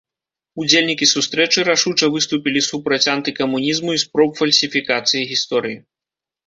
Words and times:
Удзельнікі 0.61 1.07
сустрэчы 1.15 1.65
рашуча 1.69 2.09
выступілі 2.17 2.65
супраць 2.69 3.01
антыкамунізму 3.15 3.89
і 4.01 4.05
спроб 4.07 4.29
фальсіфікацыі 4.43 5.27
гісторыі. 5.37 5.77